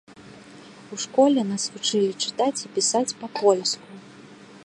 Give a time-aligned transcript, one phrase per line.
[0.95, 4.01] У школе нас вучылі чытаць і пісаць па-польску.